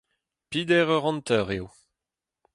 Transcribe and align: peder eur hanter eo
peder 0.49 0.87
eur 0.93 1.03
hanter 1.05 1.45
eo 1.57 1.67